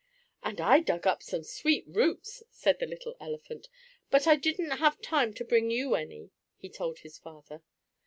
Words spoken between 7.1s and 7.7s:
father.